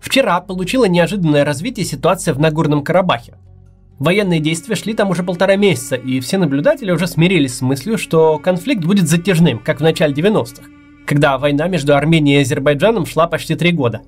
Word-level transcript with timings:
Вчера 0.00 0.40
получила 0.40 0.86
неожиданное 0.86 1.44
развитие 1.44 1.84
ситуация 1.84 2.34
в 2.34 2.38
Нагорном 2.40 2.82
Карабахе. 2.82 3.34
Военные 3.98 4.40
действия 4.40 4.76
шли 4.76 4.94
там 4.94 5.10
уже 5.10 5.22
полтора 5.22 5.56
месяца, 5.56 5.94
и 5.94 6.20
все 6.20 6.38
наблюдатели 6.38 6.90
уже 6.90 7.06
смирились 7.06 7.58
с 7.58 7.60
мыслью, 7.60 7.98
что 7.98 8.38
конфликт 8.38 8.82
будет 8.82 9.08
затяжным, 9.08 9.58
как 9.58 9.80
в 9.80 9.82
начале 9.82 10.14
90-х, 10.14 10.62
когда 11.06 11.36
война 11.36 11.68
между 11.68 11.94
Арменией 11.94 12.38
и 12.38 12.42
Азербайджаном 12.42 13.04
шла 13.04 13.26
почти 13.26 13.56
три 13.56 13.72
года. 13.72 14.00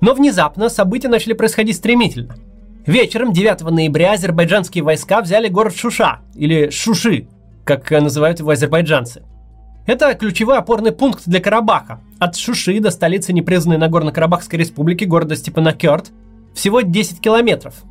Но 0.00 0.14
внезапно 0.14 0.68
события 0.68 1.08
начали 1.08 1.32
происходить 1.32 1.76
стремительно. 1.76 2.36
Вечером 2.86 3.32
9 3.32 3.62
ноября 3.62 4.12
азербайджанские 4.12 4.84
войска 4.84 5.20
взяли 5.22 5.48
город 5.48 5.74
Шуша, 5.76 6.20
или 6.36 6.70
Шуши, 6.70 7.26
как 7.64 7.90
называют 7.90 8.38
его 8.38 8.50
азербайджанцы. 8.50 9.24
Это 9.86 10.12
ключевой 10.14 10.58
опорный 10.58 10.90
пункт 10.90 11.22
для 11.26 11.40
Карабаха. 11.40 12.00
От 12.18 12.34
Шуши 12.34 12.80
до 12.80 12.90
столицы 12.90 13.32
непризнанной 13.32 13.78
Нагорно-Карабахской 13.78 14.58
республики 14.58 15.04
города 15.04 15.36
Степанакерт 15.36 16.10
всего 16.54 16.80
10 16.80 17.20
километров. 17.20 17.84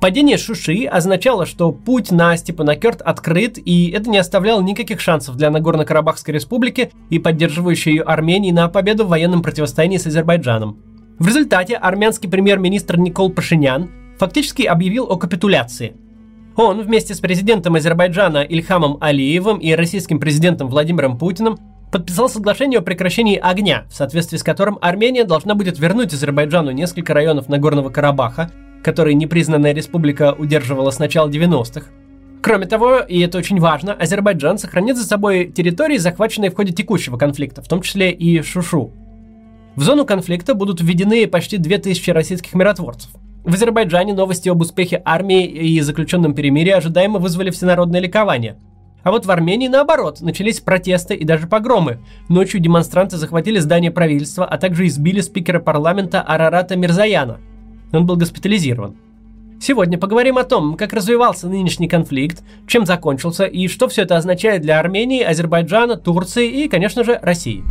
Падение 0.00 0.36
Шуши 0.36 0.84
означало, 0.84 1.44
что 1.44 1.72
путь 1.72 2.12
на 2.12 2.36
Степанакерт 2.36 3.02
открыт, 3.02 3.58
и 3.58 3.90
это 3.90 4.08
не 4.08 4.18
оставляло 4.18 4.62
никаких 4.62 5.00
шансов 5.00 5.36
для 5.36 5.50
Нагорно-Карабахской 5.50 6.32
республики 6.32 6.92
и 7.10 7.18
поддерживающей 7.18 7.90
ее 7.90 8.02
Армении 8.02 8.52
на 8.52 8.68
победу 8.68 9.04
в 9.04 9.08
военном 9.08 9.42
противостоянии 9.42 9.98
с 9.98 10.06
Азербайджаном. 10.06 10.78
В 11.18 11.26
результате 11.26 11.74
армянский 11.74 12.30
премьер-министр 12.30 12.98
Никол 12.98 13.30
Пашинян 13.30 13.90
фактически 14.16 14.62
объявил 14.62 15.06
о 15.10 15.16
капитуляции. 15.16 15.96
Он 16.56 16.82
вместе 16.82 17.14
с 17.14 17.20
президентом 17.20 17.76
Азербайджана 17.76 18.42
Ильхамом 18.42 18.98
Алиевым 19.00 19.58
и 19.58 19.72
российским 19.72 20.20
президентом 20.20 20.68
Владимиром 20.68 21.16
Путиным 21.16 21.58
подписал 21.90 22.28
соглашение 22.28 22.80
о 22.80 22.82
прекращении 22.82 23.38
огня, 23.38 23.84
в 23.88 23.94
соответствии 23.94 24.36
с 24.36 24.42
которым 24.42 24.78
Армения 24.82 25.24
должна 25.24 25.54
будет 25.54 25.78
вернуть 25.78 26.12
Азербайджану 26.12 26.70
несколько 26.70 27.14
районов 27.14 27.48
Нагорного 27.48 27.88
Карабаха, 27.88 28.50
которые 28.82 29.14
непризнанная 29.14 29.72
республика 29.72 30.34
удерживала 30.38 30.90
с 30.90 30.98
начала 30.98 31.28
90-х. 31.30 31.86
Кроме 32.42 32.66
того, 32.66 32.98
и 32.98 33.20
это 33.20 33.38
очень 33.38 33.58
важно, 33.58 33.94
Азербайджан 33.94 34.58
сохранит 34.58 34.96
за 34.98 35.04
собой 35.04 35.46
территории, 35.46 35.96
захваченные 35.96 36.50
в 36.50 36.54
ходе 36.54 36.72
текущего 36.72 37.16
конфликта, 37.16 37.62
в 37.62 37.68
том 37.68 37.80
числе 37.80 38.10
и 38.10 38.42
Шушу. 38.42 38.90
В 39.76 39.82
зону 39.82 40.04
конфликта 40.04 40.54
будут 40.54 40.82
введены 40.82 41.26
почти 41.26 41.56
2000 41.56 42.10
российских 42.10 42.52
миротворцев. 42.52 43.10
В 43.44 43.54
Азербайджане 43.54 44.14
новости 44.14 44.48
об 44.48 44.60
успехе 44.60 45.02
армии 45.04 45.44
и 45.44 45.80
заключенном 45.80 46.32
перемирии 46.32 46.70
ожидаемо 46.70 47.18
вызвали 47.18 47.50
всенародное 47.50 47.98
ликование. 47.98 48.56
А 49.02 49.10
вот 49.10 49.26
в 49.26 49.30
Армении, 49.32 49.66
наоборот, 49.66 50.20
начались 50.20 50.60
протесты 50.60 51.16
и 51.16 51.24
даже 51.24 51.48
погромы. 51.48 51.98
Ночью 52.28 52.60
демонстранты 52.60 53.16
захватили 53.16 53.58
здание 53.58 53.90
правительства, 53.90 54.44
а 54.44 54.58
также 54.58 54.86
избили 54.86 55.20
спикера 55.20 55.58
парламента 55.58 56.22
Арарата 56.22 56.76
Мирзаяна. 56.76 57.40
Он 57.92 58.06
был 58.06 58.16
госпитализирован. 58.16 58.94
Сегодня 59.60 59.98
поговорим 59.98 60.38
о 60.38 60.44
том, 60.44 60.76
как 60.76 60.92
развивался 60.92 61.48
нынешний 61.48 61.88
конфликт, 61.88 62.44
чем 62.68 62.86
закончился 62.86 63.44
и 63.44 63.66
что 63.66 63.88
все 63.88 64.02
это 64.02 64.16
означает 64.16 64.62
для 64.62 64.78
Армении, 64.78 65.20
Азербайджана, 65.20 65.96
Турции 65.96 66.48
и, 66.48 66.68
конечно 66.68 67.02
же, 67.02 67.18
России. 67.20 67.64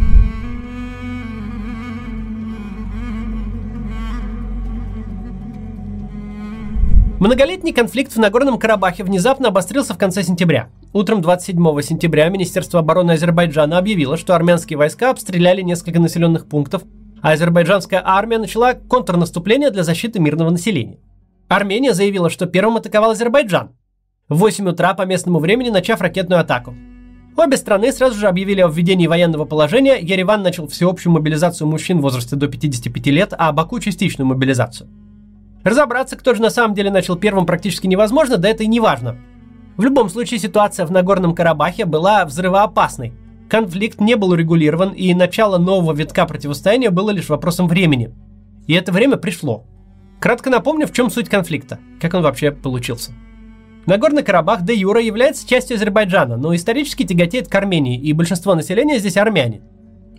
Многолетний 7.22 7.72
конфликт 7.72 8.14
в 8.14 8.18
Нагорном 8.18 8.58
Карабахе 8.58 9.04
внезапно 9.04 9.50
обострился 9.50 9.94
в 9.94 9.98
конце 10.00 10.24
сентября. 10.24 10.70
Утром 10.92 11.22
27 11.22 11.56
сентября 11.84 12.28
Министерство 12.30 12.80
обороны 12.80 13.12
Азербайджана 13.12 13.78
объявило, 13.78 14.18
что 14.18 14.34
армянские 14.34 14.78
войска 14.78 15.12
обстреляли 15.12 15.62
несколько 15.62 16.00
населенных 16.00 16.48
пунктов, 16.48 16.82
а 17.22 17.34
азербайджанская 17.34 18.02
армия 18.04 18.40
начала 18.40 18.74
контрнаступление 18.74 19.70
для 19.70 19.84
защиты 19.84 20.20
мирного 20.20 20.50
населения. 20.50 20.98
Армения 21.48 21.94
заявила, 21.94 22.32
что 22.32 22.48
первым 22.48 22.78
атаковал 22.78 23.12
Азербайджан. 23.12 23.70
В 24.28 24.38
8 24.38 24.70
утра 24.70 24.96
по 24.96 25.04
местному 25.04 25.38
времени 25.38 25.70
начав 25.70 26.02
ракетную 26.02 26.42
атаку. 26.42 26.74
Обе 27.38 27.56
страны 27.56 27.92
сразу 27.92 28.18
же 28.18 28.30
объявили 28.30 28.62
о 28.62 28.68
введении 28.68 29.06
военного 29.06 29.46
положения, 29.46 30.00
Ереван 30.02 30.42
начал 30.42 30.68
всеобщую 30.68 31.14
мобилизацию 31.14 31.68
мужчин 31.68 32.00
в 32.00 32.02
возрасте 32.02 32.36
до 32.36 32.48
55 32.48 33.06
лет, 33.06 33.36
а 33.38 33.52
Баку 33.52 33.80
частичную 33.80 34.26
мобилизацию– 34.26 34.90
Разобраться, 35.64 36.16
кто 36.16 36.34
же 36.34 36.42
на 36.42 36.50
самом 36.50 36.74
деле 36.74 36.90
начал 36.90 37.16
первым, 37.16 37.46
практически 37.46 37.88
невозможно, 37.88 38.38
да 38.38 38.50
это 38.50 38.64
и 38.64 38.68
не 38.68 38.80
важно. 38.80 39.18
В 39.78 39.84
любом 39.84 40.10
случае 40.10 40.40
ситуация 40.40 40.86
в 40.86 40.92
Нагорном 40.92 41.36
Карабахе 41.36 41.86
была 41.86 42.26
взрывоопасной. 42.26 43.14
Конфликт 43.50 44.00
не 44.00 44.16
был 44.16 44.32
урегулирован, 44.32 44.92
и 44.94 45.14
начало 45.14 45.58
нового 45.58 45.94
витка 45.94 46.26
противостояния 46.26 46.90
было 46.90 47.12
лишь 47.12 47.30
вопросом 47.30 47.68
времени. 47.68 48.14
И 48.68 48.74
это 48.74 48.92
время 48.92 49.18
пришло. 49.18 49.66
Кратко 50.20 50.50
напомню, 50.50 50.88
в 50.88 50.94
чем 50.94 51.10
суть 51.10 51.30
конфликта, 51.30 51.80
как 52.00 52.14
он 52.14 52.24
вообще 52.24 52.52
получился. 52.52 53.12
Нагорный 53.86 54.24
Карабах 54.24 54.64
де 54.64 54.74
Юра 54.76 55.02
является 55.02 55.48
частью 55.48 55.76
Азербайджана, 55.76 56.38
но 56.38 56.56
исторически 56.56 57.04
тяготеет 57.04 57.48
к 57.48 57.56
Армении, 57.56 58.00
и 58.00 58.14
большинство 58.14 58.56
населения 58.56 59.00
здесь 59.00 59.18
армяне– 59.18 59.62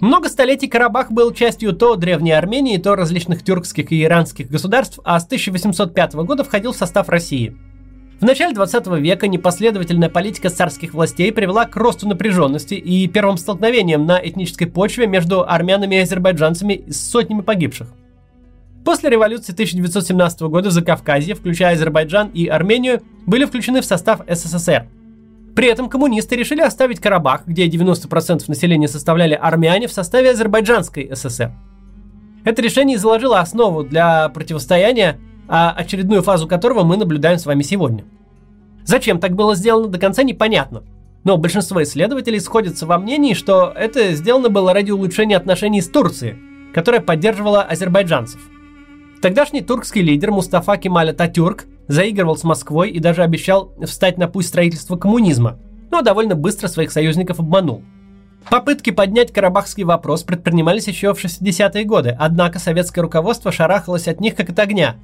много 0.02 0.28
столетий 0.28 0.66
Карабах 0.66 1.12
был 1.12 1.32
частью 1.32 1.72
то 1.74 1.94
Древней 1.94 2.32
Армении, 2.32 2.76
то 2.76 2.96
различных 2.96 3.44
тюркских 3.44 3.92
и 3.92 4.02
иранских 4.02 4.50
государств, 4.50 4.98
а 5.04 5.18
с 5.20 5.24
1805 5.24 6.14
года 6.14 6.42
входил 6.42 6.72
в 6.72 6.76
состав 6.76 7.08
России. 7.08 7.56
В 8.20 8.24
начале 8.24 8.52
20 8.52 8.84
века 8.98 9.28
непоследовательная 9.28 10.08
политика 10.08 10.50
царских 10.50 10.92
властей 10.92 11.30
привела 11.32 11.66
к 11.66 11.76
росту 11.76 12.08
напряженности 12.08 12.74
и 12.74 13.06
первым 13.06 13.36
столкновениям 13.36 14.04
на 14.04 14.18
этнической 14.18 14.66
почве 14.66 15.06
между 15.06 15.48
армянами 15.48 15.94
и 15.94 16.00
азербайджанцами 16.00 16.84
с 16.88 17.00
сотнями 17.00 17.42
погибших. 17.42 17.86
После 18.84 19.08
революции 19.08 19.52
1917 19.52 20.40
года 20.42 20.70
в 20.70 20.72
Закавказье, 20.72 21.36
включая 21.36 21.74
Азербайджан 21.74 22.26
и 22.34 22.48
Армению, 22.48 23.02
были 23.24 23.44
включены 23.44 23.80
в 23.80 23.84
состав 23.84 24.20
СССР– 24.28 24.88
при 25.54 25.68
этом 25.68 25.88
коммунисты 25.88 26.36
решили 26.36 26.60
оставить 26.60 27.00
Карабах, 27.00 27.46
где 27.46 27.68
90% 27.68 28.44
населения 28.48 28.88
составляли 28.88 29.34
армяне, 29.34 29.86
в 29.86 29.92
составе 29.92 30.30
Азербайджанской 30.30 31.10
ССР. 31.14 31.52
Это 32.44 32.62
решение 32.62 32.98
заложило 32.98 33.38
основу 33.38 33.84
для 33.84 34.28
противостояния, 34.30 35.18
а 35.48 35.70
очередную 35.70 36.22
фазу 36.22 36.48
которого 36.48 36.82
мы 36.82 36.96
наблюдаем 36.96 37.38
с 37.38 37.46
вами 37.46 37.62
сегодня. 37.62 38.04
Зачем 38.84 39.20
так 39.20 39.34
было 39.34 39.54
сделано, 39.54 39.88
до 39.88 39.98
конца 39.98 40.22
непонятно. 40.22 40.82
Но 41.24 41.36
большинство 41.36 41.82
исследователей 41.82 42.40
сходятся 42.40 42.84
во 42.86 42.98
мнении, 42.98 43.34
что 43.34 43.72
это 43.76 44.12
сделано 44.14 44.48
было 44.48 44.72
ради 44.72 44.90
улучшения 44.90 45.36
отношений 45.36 45.80
с 45.80 45.88
Турцией, 45.88 46.36
которая 46.74 47.00
поддерживала 47.00 47.62
азербайджанцев. 47.62 48.40
Тогдашний 49.20 49.60
туркский 49.60 50.02
лидер 50.02 50.32
Мустафа 50.32 50.76
Кемаль 50.76 51.10
Ататюрк 51.10 51.66
заигрывал 51.88 52.36
с 52.36 52.44
Москвой 52.44 52.90
и 52.90 52.98
даже 52.98 53.22
обещал 53.22 53.72
встать 53.84 54.18
на 54.18 54.28
путь 54.28 54.46
строительства 54.46 54.96
коммунизма, 54.96 55.58
но 55.90 56.02
довольно 56.02 56.34
быстро 56.34 56.68
своих 56.68 56.92
союзников 56.92 57.40
обманул. 57.40 57.82
Попытки 58.50 58.90
поднять 58.90 59.32
карабахский 59.32 59.84
вопрос 59.84 60.24
предпринимались 60.24 60.88
еще 60.88 61.14
в 61.14 61.24
60-е 61.24 61.84
годы, 61.84 62.16
однако 62.18 62.58
советское 62.58 63.02
руководство 63.02 63.52
шарахалось 63.52 64.08
от 64.08 64.20
них 64.20 64.34
как 64.34 64.50
от 64.50 64.58
огня. 64.58 64.96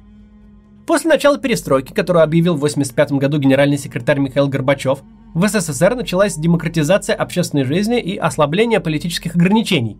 После 0.85 1.09
начала 1.09 1.37
перестройки, 1.37 1.93
которую 1.93 2.23
объявил 2.23 2.55
в 2.55 2.65
1985 2.65 3.11
году 3.19 3.37
генеральный 3.37 3.77
секретарь 3.77 4.19
Михаил 4.19 4.47
Горбачев, 4.47 4.99
в 5.33 5.47
СССР 5.47 5.95
началась 5.95 6.35
демократизация 6.35 7.15
общественной 7.15 7.63
жизни 7.63 7.99
и 7.99 8.17
ослабление 8.17 8.79
политических 8.79 9.35
ограничений. 9.35 9.97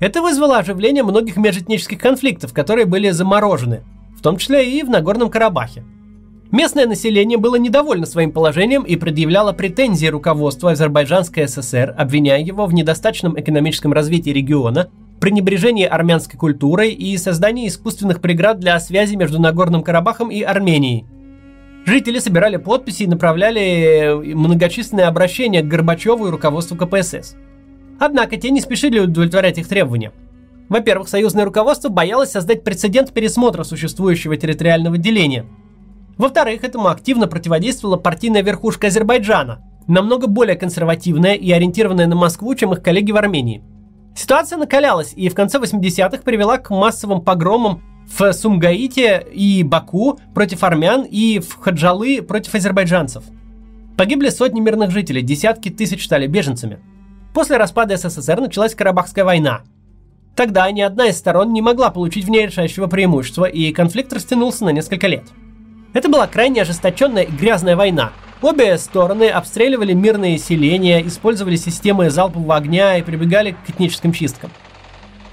Это 0.00 0.20
вызвало 0.20 0.58
оживление 0.58 1.02
многих 1.02 1.36
межэтнических 1.36 1.98
конфликтов, 1.98 2.52
которые 2.52 2.84
были 2.84 3.10
заморожены– 3.10 3.82
том 4.24 4.38
числе 4.38 4.78
и 4.78 4.82
в 4.82 4.88
Нагорном 4.88 5.28
Карабахе. 5.28 5.84
Местное 6.50 6.86
население 6.86 7.36
было 7.36 7.56
недовольно 7.56 8.06
своим 8.06 8.32
положением 8.32 8.82
и 8.82 8.96
предъявляло 8.96 9.52
претензии 9.52 10.06
руководству 10.06 10.68
Азербайджанской 10.68 11.46
ССР, 11.46 11.94
обвиняя 11.98 12.40
его 12.40 12.64
в 12.64 12.72
недостаточном 12.72 13.38
экономическом 13.38 13.92
развитии 13.92 14.30
региона, 14.30 14.88
пренебрежении 15.20 15.84
армянской 15.84 16.38
культурой 16.38 16.92
и 16.92 17.18
создании 17.18 17.68
искусственных 17.68 18.22
преград 18.22 18.58
для 18.58 18.80
связи 18.80 19.14
между 19.14 19.38
Нагорным 19.38 19.82
Карабахом 19.82 20.30
и 20.30 20.40
Арменией. 20.40 21.04
Жители 21.84 22.18
собирали 22.18 22.56
подписи 22.56 23.02
и 23.02 23.08
направляли 23.08 24.32
многочисленные 24.32 25.06
обращения 25.06 25.60
к 25.60 25.68
Горбачеву 25.68 26.28
и 26.28 26.30
руководству 26.30 26.78
КПСС. 26.78 27.36
Однако 27.98 28.38
те 28.38 28.48
не 28.48 28.62
спешили 28.62 29.00
удовлетворять 29.00 29.58
их 29.58 29.68
требования– 29.68 30.12
во-первых, 30.68 31.08
союзное 31.08 31.44
руководство 31.44 31.88
боялось 31.88 32.30
создать 32.30 32.64
прецедент 32.64 33.12
пересмотра 33.12 33.64
существующего 33.64 34.36
территориального 34.36 34.96
деления. 34.96 35.46
Во-вторых, 36.16 36.64
этому 36.64 36.88
активно 36.88 37.26
противодействовала 37.26 37.96
партийная 37.96 38.42
верхушка 38.42 38.86
Азербайджана, 38.86 39.62
намного 39.86 40.26
более 40.26 40.56
консервативная 40.56 41.34
и 41.34 41.50
ориентированная 41.50 42.06
на 42.06 42.16
Москву, 42.16 42.54
чем 42.54 42.72
их 42.72 42.82
коллеги 42.82 43.12
в 43.12 43.16
Армении. 43.16 43.62
Ситуация 44.16 44.58
накалялась 44.58 45.12
и 45.14 45.28
в 45.28 45.34
конце 45.34 45.58
80-х 45.58 46.18
привела 46.18 46.58
к 46.58 46.70
массовым 46.70 47.20
погромам 47.20 47.82
в 48.06 48.32
Сумгаите 48.32 49.26
и 49.32 49.62
Баку 49.64 50.20
против 50.34 50.62
армян 50.62 51.02
и 51.02 51.40
в 51.40 51.56
Хаджалы 51.56 52.22
против 52.22 52.54
азербайджанцев. 52.54 53.24
Погибли 53.96 54.28
сотни 54.28 54.60
мирных 54.60 54.92
жителей, 54.92 55.22
десятки 55.22 55.68
тысяч 55.68 56.04
стали 56.04 56.26
беженцами. 56.26 56.78
После 57.32 57.56
распада 57.56 57.96
СССР 57.96 58.40
началась 58.40 58.74
Карабахская 58.74 59.24
война– 59.24 59.62
Тогда 60.36 60.70
ни 60.70 60.80
одна 60.80 61.06
из 61.06 61.18
сторон 61.18 61.52
не 61.52 61.62
могла 61.62 61.90
получить 61.90 62.24
в 62.24 62.30
ней 62.30 62.46
решающего 62.46 62.88
преимущества, 62.88 63.44
и 63.44 63.72
конфликт 63.72 64.12
растянулся 64.12 64.64
на 64.64 64.70
несколько 64.70 65.06
лет. 65.06 65.24
Это 65.92 66.08
была 66.08 66.26
крайне 66.26 66.62
ожесточенная 66.62 67.22
и 67.22 67.30
грязная 67.30 67.76
война. 67.76 68.12
Обе 68.42 68.76
стороны 68.78 69.28
обстреливали 69.28 69.92
мирные 69.92 70.38
селения, 70.38 71.06
использовали 71.06 71.54
системы 71.54 72.10
залпового 72.10 72.56
огня 72.56 72.98
и 72.98 73.02
прибегали 73.02 73.52
к 73.52 73.70
этническим 73.70 74.12
чисткам. 74.12 74.50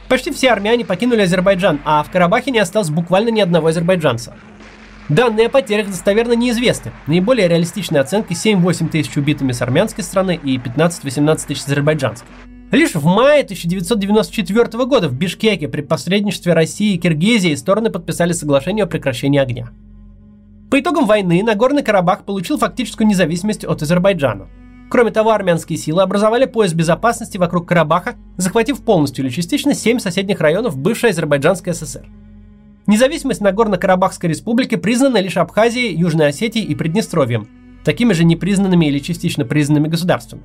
Почти 0.07 0.31
все 0.31 0.51
армяне 0.51 0.85
покинули 0.85 1.21
Азербайджан, 1.21 1.81
а 1.83 2.03
в 2.03 2.11
Карабахе 2.11 2.51
не 2.51 2.59
осталось 2.59 2.89
буквально 2.89 3.29
ни 3.29 3.41
одного 3.41 3.67
азербайджанца. 3.67 4.35
Данные 5.09 5.47
о 5.47 5.49
потерях 5.49 5.87
достоверно 5.87 6.33
неизвестны. 6.33 6.91
Наиболее 7.07 7.47
реалистичные 7.47 8.01
оценки 8.01 8.33
7-8 8.33 8.89
тысяч 8.89 9.17
убитыми 9.17 9.51
с 9.51 9.61
армянской 9.61 10.03
стороны 10.03 10.39
и 10.41 10.57
15-18 10.57 11.47
тысяч 11.47 11.61
с 11.63 11.65
азербайджанской. 11.65 12.27
Лишь 12.71 12.95
в 12.95 13.05
мае 13.05 13.43
1994 13.43 14.85
года 14.85 15.09
в 15.09 15.13
Бишкеке 15.13 15.67
при 15.67 15.81
посредничестве 15.81 16.53
России 16.53 16.93
и 16.93 16.97
Киргизии 16.97 17.53
стороны 17.55 17.89
подписали 17.89 18.31
соглашение 18.31 18.85
о 18.85 18.87
прекращении 18.87 19.41
огня. 19.41 19.71
По 20.69 20.79
итогам 20.79 21.05
войны 21.05 21.43
Нагорный 21.43 21.83
Карабах 21.83 22.23
получил 22.23 22.57
фактическую 22.57 23.07
независимость 23.07 23.65
от 23.65 23.81
Азербайджана. 23.81 24.47
Кроме 24.89 25.11
того, 25.11 25.31
армянские 25.31 25.77
силы 25.77 26.01
образовали 26.01 26.45
пояс 26.45 26.73
безопасности 26.73 27.37
вокруг 27.37 27.67
Карабаха, 27.67 28.15
захватив 28.37 28.81
полностью 28.81 29.25
или 29.25 29.31
частично 29.31 29.73
семь 29.73 29.99
соседних 29.99 30.39
районов 30.39 30.77
бывшей 30.77 31.09
Азербайджанской 31.09 31.73
ССР. 31.73 32.05
Независимость 32.87 33.41
Нагорно-Карабахской 33.41 34.29
республики 34.29 34.75
признана 34.75 35.17
лишь 35.17 35.35
Абхазией, 35.35 35.93
Южной 35.93 36.27
Осетией 36.27 36.65
и 36.65 36.75
Приднестровьем, 36.75 37.49
такими 37.83 38.13
же 38.13 38.23
непризнанными 38.23 38.85
или 38.85 38.99
частично 38.99 39.43
признанными 39.43 39.89
государствами. 39.89 40.43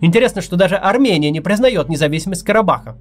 Интересно, 0.00 0.40
что 0.40 0.56
даже 0.56 0.76
Армения 0.76 1.30
не 1.30 1.40
признает 1.40 1.88
независимость 1.88 2.42
Карабаха. 2.42 2.96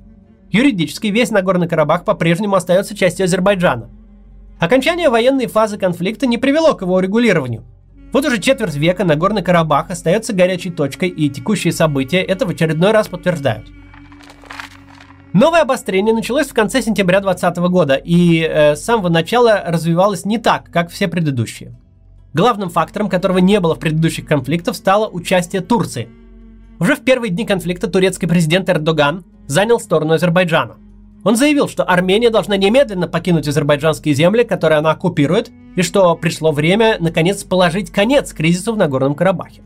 Юридически 0.52 1.08
весь 1.08 1.32
Нагорный 1.32 1.68
Карабах 1.68 2.04
по-прежнему 2.04 2.56
остается 2.56 2.96
частью 2.96 3.26
Азербайджана. 3.26 3.90
Окончание 4.60 5.10
военной 5.10 5.48
фазы 5.48 5.78
конфликта 5.78 6.28
не 6.28 6.38
привело 6.38 6.74
к 6.74 6.82
его 6.82 6.96
урегулированию. 6.96 7.64
Вот 8.12 8.26
уже 8.26 8.40
четверть 8.40 8.76
века 8.76 9.06
Нагорный 9.06 9.44
Карабах 9.44 9.92
остается 9.92 10.34
горячей 10.34 10.72
точкой, 10.72 11.10
и 11.10 11.30
текущие 11.30 11.72
события 11.72 12.22
это 12.22 12.46
в 12.46 12.50
очередной 12.50 12.92
раз 12.92 13.08
подтверждают. 13.08 13.68
Новое 15.32 15.62
обострение 15.62 16.14
началось 16.14 16.48
в 16.48 16.54
конце 16.56 16.82
сентября 16.82 17.22
2020 17.22 17.72
года 17.72 17.94
и 17.94 18.42
э, 18.42 18.76
с 18.76 18.84
самого 18.84 19.10
начала 19.10 19.64
развивалось 19.66 20.26
не 20.26 20.40
так, 20.40 20.72
как 20.72 20.90
все 20.90 21.08
предыдущие. 21.08 21.76
Главным 22.34 22.70
фактором, 22.70 23.10
которого 23.10 23.38
не 23.38 23.60
было 23.60 23.76
в 23.76 23.80
предыдущих 23.80 24.26
конфликтах, 24.26 24.76
стало 24.76 25.08
участие 25.08 25.62
Турции. 25.62 26.10
Уже 26.80 26.96
в 26.96 27.02
первые 27.02 27.30
дни 27.30 27.46
конфликта 27.46 27.88
турецкий 27.90 28.28
президент 28.28 28.70
Эрдоган 28.70 29.26
занял 29.48 29.80
сторону 29.80 30.14
Азербайджана. 30.14 30.78
Он 31.26 31.36
заявил, 31.36 31.68
что 31.68 31.84
Армения 31.84 32.30
должна 32.30 32.56
немедленно 32.56 33.10
покинуть 33.10 33.48
азербайджанские 33.48 34.16
земли, 34.16 34.44
которые 34.44 34.80
она 34.80 34.92
оккупирует, 34.92 35.52
и 35.76 35.82
что 35.82 36.16
пришло 36.16 36.54
время, 36.54 36.96
наконец, 37.00 37.44
положить 37.44 37.92
конец 37.92 38.32
кризису 38.32 38.74
в 38.74 38.78
Нагорном 38.78 39.14
Карабахе. 39.14 39.62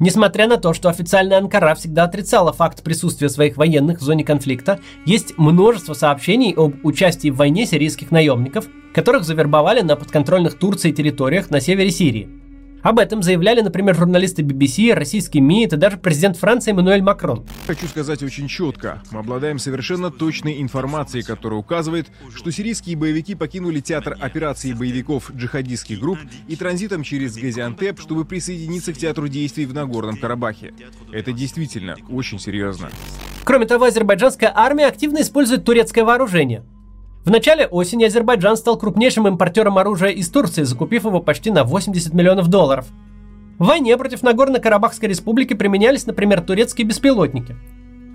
Несмотря 0.00 0.48
на 0.48 0.56
то, 0.56 0.74
что 0.74 0.88
официальная 0.88 1.38
Анкара 1.38 1.74
всегда 1.76 2.04
отрицала 2.04 2.52
факт 2.52 2.82
присутствия 2.82 3.28
своих 3.28 3.56
военных 3.56 3.98
в 3.98 4.02
зоне 4.02 4.24
конфликта, 4.24 4.80
есть 5.04 5.38
множество 5.38 5.94
сообщений 5.94 6.54
об 6.56 6.84
участии 6.84 7.30
в 7.30 7.36
войне 7.36 7.66
сирийских 7.66 8.10
наемников, 8.10 8.66
которых 8.92 9.24
завербовали 9.24 9.80
на 9.80 9.94
подконтрольных 9.94 10.58
Турции 10.58 10.90
территориях 10.90 11.50
на 11.50 11.60
севере 11.60 11.90
Сирии. 11.90 12.37
Об 12.82 13.00
этом 13.00 13.22
заявляли, 13.22 13.60
например, 13.60 13.96
журналисты 13.96 14.42
BBC, 14.42 14.94
российский 14.94 15.40
МИД 15.40 15.72
и 15.72 15.76
даже 15.76 15.96
президент 15.96 16.36
Франции 16.36 16.70
Эммануэль 16.70 17.02
Макрон. 17.02 17.44
Хочу 17.66 17.86
сказать 17.86 18.22
очень 18.22 18.46
четко. 18.46 19.02
Мы 19.10 19.20
обладаем 19.20 19.58
совершенно 19.58 20.10
точной 20.10 20.62
информацией, 20.62 21.24
которая 21.24 21.58
указывает, 21.58 22.06
что 22.34 22.52
сирийские 22.52 22.96
боевики 22.96 23.34
покинули 23.34 23.80
театр 23.80 24.16
операции 24.20 24.72
боевиков 24.72 25.30
джихадистских 25.34 25.98
групп 25.98 26.18
и 26.46 26.54
транзитом 26.54 27.02
через 27.02 27.36
Газиантеп, 27.36 28.00
чтобы 28.00 28.24
присоединиться 28.24 28.92
к 28.92 28.96
театру 28.96 29.26
действий 29.26 29.66
в 29.66 29.74
Нагорном 29.74 30.16
Карабахе. 30.16 30.72
Это 31.12 31.32
действительно 31.32 31.96
очень 32.08 32.38
серьезно. 32.38 32.90
Кроме 33.44 33.66
того, 33.66 33.86
азербайджанская 33.86 34.52
армия 34.54 34.86
активно 34.86 35.20
использует 35.22 35.64
турецкое 35.64 36.04
вооружение. 36.04 36.64
В 37.28 37.30
начале 37.30 37.66
осени 37.66 38.04
Азербайджан 38.04 38.56
стал 38.56 38.78
крупнейшим 38.78 39.28
импортером 39.28 39.76
оружия 39.76 40.08
из 40.08 40.30
Турции, 40.30 40.62
закупив 40.62 41.04
его 41.04 41.20
почти 41.20 41.50
на 41.50 41.62
80 41.62 42.14
миллионов 42.14 42.48
долларов. 42.48 42.86
В 43.58 43.66
войне 43.66 43.94
против 43.98 44.22
Нагорно-Карабахской 44.22 45.10
республики 45.10 45.52
применялись, 45.52 46.06
например, 46.06 46.40
турецкие 46.40 46.86
беспилотники. 46.86 47.54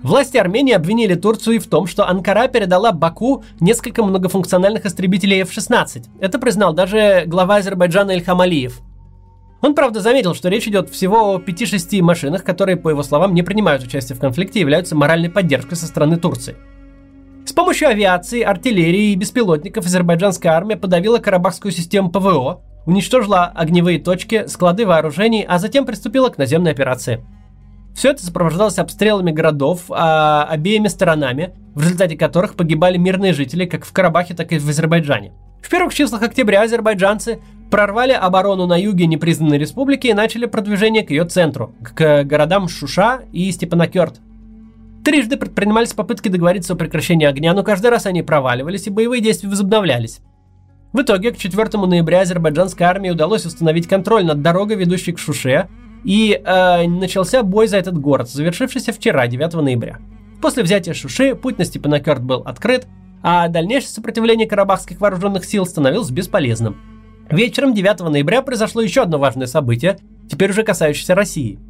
Власти 0.02 0.36
Армении 0.36 0.74
обвинили 0.74 1.14
Турцию 1.14 1.54
и 1.54 1.58
в 1.60 1.68
том, 1.68 1.86
что 1.86 2.08
Анкара 2.08 2.48
передала 2.48 2.90
Баку 2.90 3.44
несколько 3.60 4.02
многофункциональных 4.02 4.84
истребителей 4.84 5.42
F-16. 5.42 6.06
Это 6.18 6.40
признал 6.40 6.72
даже 6.72 7.22
глава 7.28 7.58
Азербайджана 7.58 8.10
Ильхам 8.16 8.40
Алиев. 8.40 8.80
Он, 9.60 9.76
правда, 9.76 10.00
заметил, 10.00 10.34
что 10.34 10.48
речь 10.48 10.66
идет 10.66 10.90
всего 10.90 11.34
о 11.34 11.38
5-6 11.38 12.02
машинах, 12.02 12.42
которые, 12.42 12.76
по 12.76 12.90
его 12.90 13.04
словам, 13.04 13.32
не 13.32 13.44
принимают 13.44 13.84
участие 13.84 14.16
в 14.16 14.20
конфликте 14.20 14.58
и 14.58 14.62
являются 14.62 14.96
моральной 14.96 15.30
поддержкой 15.30 15.76
со 15.76 15.86
стороны 15.86 16.16
Турции. 16.16 16.56
С 17.44 17.52
помощью 17.52 17.88
авиации, 17.88 18.40
артиллерии 18.40 19.12
и 19.12 19.16
беспилотников 19.16 19.84
азербайджанская 19.84 20.52
армия 20.52 20.76
подавила 20.76 21.18
карабахскую 21.18 21.72
систему 21.72 22.10
ПВО, 22.10 22.62
уничтожила 22.86 23.44
огневые 23.54 23.98
точки, 23.98 24.46
склады 24.46 24.86
вооружений, 24.86 25.44
а 25.46 25.58
затем 25.58 25.84
приступила 25.84 26.30
к 26.30 26.38
наземной 26.38 26.72
операции. 26.72 27.24
Все 27.94 28.10
это 28.10 28.24
сопровождалось 28.24 28.78
обстрелами 28.78 29.30
городов 29.30 29.82
а, 29.90 30.46
обеими 30.50 30.88
сторонами, 30.88 31.54
в 31.74 31.82
результате 31.82 32.16
которых 32.16 32.54
погибали 32.54 32.96
мирные 32.96 33.34
жители 33.34 33.66
как 33.66 33.84
в 33.84 33.92
Карабахе, 33.92 34.34
так 34.34 34.52
и 34.52 34.58
в 34.58 34.68
Азербайджане. 34.68 35.32
В 35.62 35.68
первых 35.68 35.94
числах 35.94 36.22
октября 36.22 36.62
азербайджанцы 36.62 37.40
прорвали 37.70 38.12
оборону 38.12 38.66
на 38.66 38.80
юге 38.80 39.06
непризнанной 39.06 39.58
республики 39.58 40.08
и 40.08 40.14
начали 40.14 40.46
продвижение 40.46 41.04
к 41.04 41.10
ее 41.10 41.24
центру, 41.24 41.74
к 41.82 42.24
городам 42.24 42.68
Шуша 42.68 43.20
и 43.32 43.50
Степанакерт. 43.52 44.20
Трижды 45.04 45.36
предпринимались 45.36 45.92
попытки 45.92 46.30
договориться 46.30 46.72
о 46.72 46.76
прекращении 46.76 47.26
огня, 47.26 47.52
но 47.52 47.62
каждый 47.62 47.90
раз 47.90 48.06
они 48.06 48.22
проваливались 48.22 48.86
и 48.86 48.90
боевые 48.90 49.20
действия 49.20 49.50
возобновлялись. 49.50 50.20
В 50.94 51.02
итоге 51.02 51.32
к 51.32 51.36
4 51.36 51.78
ноября 51.86 52.22
азербайджанской 52.22 52.86
армии 52.86 53.10
удалось 53.10 53.44
установить 53.44 53.86
контроль 53.86 54.24
над 54.24 54.40
дорогой, 54.40 54.76
ведущей 54.76 55.12
к 55.12 55.18
Шуше, 55.18 55.68
и 56.04 56.40
э, 56.42 56.88
начался 56.88 57.42
бой 57.42 57.68
за 57.68 57.76
этот 57.76 57.98
город, 57.98 58.30
завершившийся 58.30 58.92
вчера, 58.92 59.26
9 59.26 59.54
ноября. 59.54 59.98
После 60.40 60.62
взятия 60.62 60.94
Шуши 60.94 61.34
путь 61.34 61.58
на 61.58 61.66
Степанакерт 61.66 62.22
был 62.22 62.40
открыт, 62.40 62.86
а 63.22 63.48
дальнейшее 63.48 63.90
сопротивление 63.90 64.48
карабахских 64.48 65.00
вооруженных 65.00 65.44
сил 65.44 65.66
становилось 65.66 66.10
бесполезным. 66.10 66.78
Вечером 67.30 67.74
9 67.74 68.00
ноября 68.00 68.40
произошло 68.40 68.80
еще 68.80 69.02
одно 69.02 69.18
важное 69.18 69.46
событие, 69.46 69.98
теперь 70.30 70.50
уже 70.50 70.62
касающееся 70.62 71.14
России– 71.14 71.58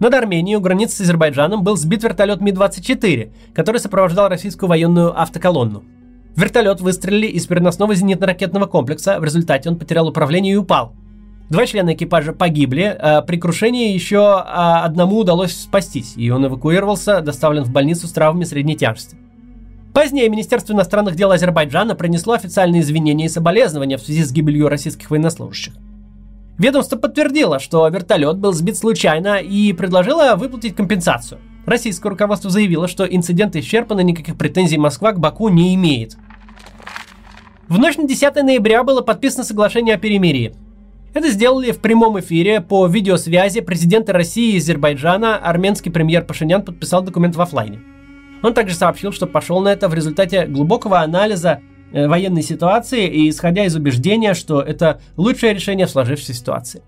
над 0.00 0.12
Арменией 0.14 0.56
у 0.56 0.60
границы 0.60 0.96
с 0.96 1.00
Азербайджаном 1.02 1.62
был 1.62 1.76
сбит 1.76 2.02
вертолет 2.02 2.40
Ми-24, 2.40 3.30
который 3.54 3.78
сопровождал 3.78 4.28
российскую 4.28 4.68
военную 4.68 5.18
автоколонну. 5.20 5.84
Вертолет 6.36 6.80
выстрелили 6.80 7.28
из 7.28 7.46
переносного 7.46 7.94
зенитно-ракетного 7.94 8.66
комплекса, 8.66 9.20
в 9.20 9.24
результате 9.24 9.70
он 9.70 9.78
потерял 9.78 10.08
управление 10.08 10.54
и 10.54 10.56
упал. 10.56 10.92
Два 11.48 11.66
члена 11.66 11.94
экипажа 11.94 12.32
погибли, 12.32 12.96
а 12.98 13.22
при 13.22 13.36
крушении 13.36 13.92
еще 13.92 14.18
а, 14.18 14.82
одному 14.84 15.18
удалось 15.18 15.54
спастись, 15.54 16.14
и 16.16 16.30
он 16.30 16.46
эвакуировался, 16.46 17.20
доставлен 17.20 17.62
в 17.62 17.70
больницу 17.70 18.08
с 18.08 18.12
травмами 18.12 18.44
средней 18.44 18.76
тяжести. 18.76 19.16
Позднее 19.92 20.28
Министерство 20.28 20.72
иностранных 20.72 21.14
дел 21.14 21.30
Азербайджана 21.30 21.94
принесло 21.94 22.32
официальные 22.32 22.82
извинения 22.82 23.26
и 23.26 23.28
соболезнования 23.28 23.96
в 23.96 24.02
связи 24.02 24.24
с 24.24 24.32
гибелью 24.32 24.68
российских 24.68 25.10
военнослужащих. 25.10 25.74
Ведомство 26.58 26.96
подтвердило, 26.96 27.58
что 27.58 27.86
вертолет 27.88 28.38
был 28.38 28.52
сбит 28.52 28.76
случайно 28.76 29.38
и 29.38 29.72
предложило 29.72 30.36
выплатить 30.36 30.76
компенсацию. 30.76 31.40
Российское 31.66 32.10
руководство 32.10 32.50
заявило, 32.50 32.86
что 32.86 33.04
инцидент 33.04 33.56
исчерпан 33.56 34.00
и 34.00 34.04
никаких 34.04 34.36
претензий 34.36 34.78
Москва 34.78 35.12
к 35.12 35.18
Баку 35.18 35.48
не 35.48 35.74
имеет. 35.74 36.16
В 37.68 37.78
ночь 37.78 37.96
на 37.96 38.06
10 38.06 38.36
ноября 38.36 38.84
было 38.84 39.00
подписано 39.00 39.42
соглашение 39.42 39.96
о 39.96 39.98
перемирии. 39.98 40.54
Это 41.12 41.28
сделали 41.30 41.72
в 41.72 41.80
прямом 41.80 42.20
эфире 42.20 42.60
по 42.60 42.86
видеосвязи 42.86 43.60
президента 43.60 44.12
России 44.12 44.54
и 44.54 44.58
Азербайджана. 44.58 45.36
Армянский 45.36 45.90
премьер 45.90 46.24
Пашинян 46.24 46.62
подписал 46.62 47.02
документ 47.02 47.36
в 47.36 47.40
офлайне. 47.40 47.80
Он 48.42 48.52
также 48.52 48.74
сообщил, 48.74 49.10
что 49.10 49.26
пошел 49.26 49.60
на 49.60 49.68
это 49.68 49.88
в 49.88 49.94
результате 49.94 50.46
глубокого 50.46 51.00
анализа 51.00 51.60
военной 51.94 52.42
ситуации 52.42 53.06
и 53.06 53.30
исходя 53.30 53.64
из 53.64 53.76
убеждения, 53.76 54.34
что 54.34 54.60
это 54.60 55.00
лучшее 55.16 55.54
решение 55.54 55.86
в 55.86 55.90
сложившейся 55.90 56.34
ситуации. 56.34 56.82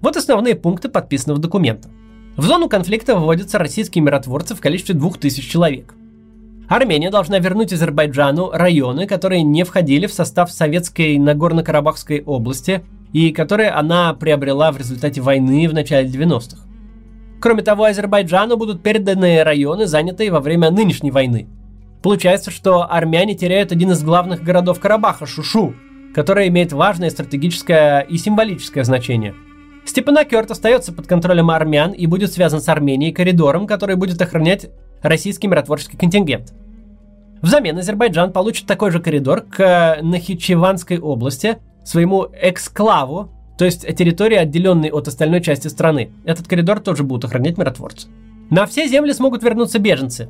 Вот 0.00 0.16
основные 0.16 0.54
пункты 0.54 0.88
подписанного 0.88 1.40
документа. 1.40 1.88
В 2.36 2.44
зону 2.44 2.68
конфликта 2.68 3.16
выводятся 3.16 3.58
российские 3.58 4.04
миротворцы 4.04 4.54
в 4.54 4.60
количестве 4.60 4.94
2000 4.94 5.50
человек. 5.50 5.94
Армения 6.68 7.10
должна 7.10 7.38
вернуть 7.38 7.72
Азербайджану 7.72 8.50
районы, 8.50 9.06
которые 9.06 9.42
не 9.42 9.64
входили 9.64 10.06
в 10.06 10.12
состав 10.12 10.52
советской 10.52 11.16
Нагорно-Карабахской 11.16 12.22
области 12.22 12.84
и 13.12 13.30
которые 13.30 13.70
она 13.70 14.12
приобрела 14.12 14.70
в 14.70 14.76
результате 14.76 15.22
войны 15.22 15.66
в 15.66 15.72
начале 15.72 16.06
90-х. 16.06 16.58
Кроме 17.40 17.62
того, 17.62 17.84
Азербайджану 17.84 18.58
будут 18.58 18.82
переданы 18.82 19.42
районы, 19.42 19.86
занятые 19.86 20.30
во 20.30 20.40
время 20.40 20.70
нынешней 20.70 21.10
войны– 21.10 21.48
Получается, 22.02 22.50
что 22.50 22.90
армяне 22.90 23.34
теряют 23.34 23.72
один 23.72 23.90
из 23.90 24.02
главных 24.02 24.42
городов 24.42 24.78
Карабаха– 24.80 25.26
Шушу, 25.26 25.74
который 26.14 26.48
имеет 26.48 26.72
важное 26.72 27.10
стратегическое 27.10 28.00
и 28.00 28.16
символическое 28.16 28.84
значение. 28.84 29.34
Степанакерт 29.84 30.50
остается 30.50 30.92
под 30.92 31.06
контролем 31.06 31.50
армян 31.50 31.92
и 31.92 32.06
будет 32.06 32.32
связан 32.32 32.60
с 32.60 32.68
Арменией 32.68 33.12
коридором, 33.12 33.66
который 33.66 33.96
будет 33.96 34.20
охранять 34.20 34.70
российский 35.02 35.48
миротворческий 35.48 35.98
контингент. 35.98 36.52
Взамен 37.40 37.78
Азербайджан 37.78 38.32
получит 38.32 38.66
такой 38.66 38.90
же 38.90 39.00
коридор 39.00 39.42
к 39.42 39.98
Нахичеванской 40.02 40.98
области, 40.98 41.58
своему 41.84 42.26
эксклаву, 42.40 43.30
то 43.56 43.64
есть 43.64 43.86
территории, 43.96 44.36
отделенной 44.36 44.90
от 44.90 45.08
остальной 45.08 45.40
части 45.40 45.68
страны. 45.68 46.10
Этот 46.24 46.46
коридор 46.46 46.80
тоже 46.80 47.02
будут 47.02 47.24
охранять 47.24 47.58
миротворцы. 47.58 48.08
На 48.50 48.66
все 48.66 48.86
земли 48.88 49.12
смогут 49.12 49.42
вернуться 49.42 49.78
беженцы. 49.78 50.28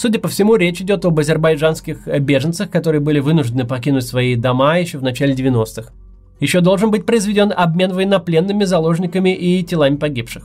Судя 0.00 0.20
по 0.20 0.28
всему, 0.28 0.54
речь 0.54 0.80
идет 0.80 1.04
об 1.06 1.18
азербайджанских 1.18 2.06
беженцах, 2.06 2.70
которые 2.70 3.00
были 3.00 3.18
вынуждены 3.18 3.64
покинуть 3.64 4.06
свои 4.06 4.36
дома 4.36 4.78
еще 4.78 4.96
в 4.98 5.02
начале 5.02 5.34
90-х. 5.34 5.92
Еще 6.38 6.60
должен 6.60 6.92
быть 6.92 7.04
произведен 7.04 7.52
обмен 7.52 7.92
военнопленными, 7.92 8.62
заложниками 8.62 9.34
и 9.34 9.60
телами 9.64 9.96
погибших. 9.96 10.44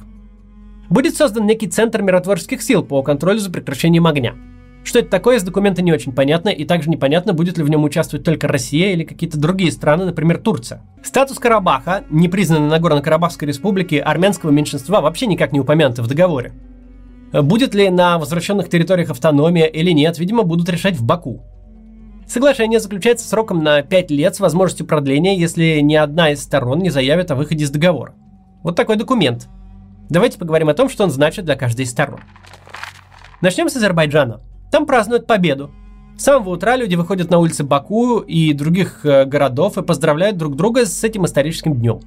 Будет 0.89 1.15
создан 1.15 1.45
некий 1.45 1.67
центр 1.67 2.01
миротворческих 2.01 2.63
сил 2.63 2.83
по 2.83 3.03
контролю 3.03 3.37
за 3.37 3.51
прекращением 3.51 4.07
огня. 4.07 4.33
Что 4.83 4.97
это 4.97 5.09
такое, 5.09 5.37
из 5.37 5.43
документа 5.43 5.83
не 5.83 5.93
очень 5.93 6.13
понятно, 6.13 6.49
и 6.49 6.65
также 6.65 6.89
непонятно, 6.89 7.33
будет 7.33 7.59
ли 7.59 7.63
в 7.63 7.69
нем 7.69 7.83
участвовать 7.83 8.25
только 8.25 8.47
Россия 8.47 8.93
или 8.93 9.03
какие-то 9.03 9.39
другие 9.39 9.71
страны, 9.71 10.05
например, 10.05 10.39
Турция. 10.39 10.81
Статус 11.03 11.37
Карабаха, 11.37 12.05
не 12.09 12.27
признанный 12.27 12.69
Нагорно-Карабахской 12.69 13.47
республики, 13.47 13.97
армянского 13.97 14.49
меньшинства 14.49 14.99
вообще 14.99 15.27
никак 15.27 15.51
не 15.51 15.59
упомянуты 15.59 16.01
в 16.01 16.07
договоре. 16.07 16.53
Будет 17.33 17.73
ли 17.73 17.89
на 17.89 18.19
возвращенных 18.19 18.69
территориях 18.69 19.09
автономия 19.09 19.65
или 19.65 19.91
нет, 19.91 20.19
видимо, 20.19 20.43
будут 20.43 20.69
решать 20.69 20.95
в 20.95 21.03
Баку. 21.03 21.43
Соглашение 22.27 22.79
заключается 22.79 23.27
сроком 23.27 23.63
на 23.63 23.81
5 23.81 24.11
лет 24.11 24.35
с 24.35 24.39
возможностью 24.39 24.85
продления, 24.85 25.37
если 25.37 25.79
ни 25.79 25.95
одна 25.95 26.31
из 26.31 26.41
сторон 26.41 26.79
не 26.79 26.89
заявит 26.89 27.31
о 27.31 27.35
выходе 27.35 27.65
из 27.65 27.71
договора. 27.71 28.13
Вот 28.63 28.75
такой 28.75 28.95
документ. 28.95 29.49
Давайте 30.09 30.37
поговорим 30.37 30.69
о 30.69 30.73
том, 30.73 30.89
что 30.89 31.03
он 31.03 31.11
значит 31.11 31.45
для 31.45 31.55
каждой 31.55 31.81
из 31.81 31.91
сторон. 31.91 32.19
Начнем 33.41 33.67
с 33.67 33.75
Азербайджана. 33.75 34.41
Там 34.71 34.85
празднуют 34.85 35.27
победу. 35.27 35.71
С 36.17 36.23
самого 36.23 36.51
утра 36.51 36.75
люди 36.75 36.95
выходят 36.95 37.29
на 37.29 37.39
улицы 37.39 37.63
Баку 37.63 38.19
и 38.19 38.53
других 38.53 39.05
э, 39.05 39.25
городов 39.25 39.77
и 39.77 39.81
поздравляют 39.81 40.37
друг 40.37 40.55
друга 40.55 40.85
с 40.85 41.03
этим 41.03 41.25
историческим 41.25 41.73
днем. 41.73 41.99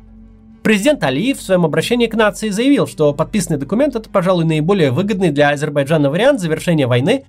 Президент 0.66 1.04
Алиев 1.04 1.38
в 1.38 1.42
своем 1.42 1.64
обращении 1.64 2.08
к 2.08 2.16
нации 2.16 2.48
заявил, 2.48 2.88
что 2.88 3.14
подписанный 3.14 3.56
документ 3.56 3.94
это, 3.94 4.10
пожалуй, 4.10 4.44
наиболее 4.44 4.90
выгодный 4.90 5.30
для 5.30 5.50
Азербайджана 5.50 6.10
вариант 6.10 6.40
завершения 6.40 6.88
войны, 6.88 7.24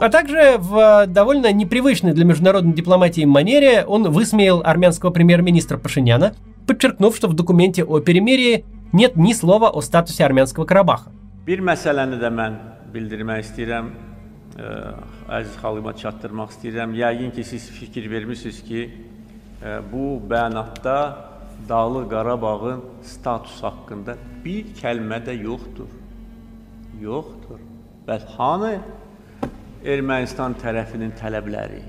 а 0.00 0.08
также 0.08 0.54
в 0.56 1.08
довольно 1.08 1.50
непривычной 1.52 2.12
для 2.12 2.24
международной 2.24 2.74
дипломатии 2.74 3.24
манере 3.24 3.84
он 3.84 4.08
высмеял 4.12 4.62
армянского 4.64 5.10
премьер-министра 5.10 5.78
Пашиняна, 5.78 6.36
подчеркнув, 6.68 7.16
что 7.16 7.26
в 7.26 7.34
документе 7.34 7.82
о 7.82 7.98
перемирии 7.98 8.64
нет 8.92 9.16
ни 9.16 9.32
слова 9.32 9.68
о 9.68 9.80
статусе 9.80 10.24
армянского 10.24 10.64
Карабаха. 10.64 11.10
Bir 11.44 11.58
məsələni 11.58 12.22
də 12.22 12.30
mən 12.30 12.62
bildirmək 12.94 13.48
istəyirəm, 13.48 13.90
ə, 14.62 14.94
əziz 15.42 15.58
xalqıma 15.58 15.90
çatdırmaq 15.98 16.54
istəyirəm. 16.54 16.94
Yəqin 16.94 17.34
ki, 17.34 17.50
siz 17.50 17.66
fikir 17.66 18.06
vermisiniz 18.14 18.62
ki, 18.62 18.90
bəyanatda 20.30 21.35
Dağlıq 21.68 22.10
Qarabağın 22.10 22.82
statusu 23.02 23.66
haqqında 23.66 24.16
bir 24.44 24.70
kəlmə 24.80 25.18
də 25.26 25.34
yoxdur. 25.42 25.90
Yoxdur. 27.00 27.60
Bəs 28.06 28.26
hanı 28.36 28.76
Ermənistan 29.84 30.54
tərəfinin 30.62 31.12
tələbləri 31.18 31.82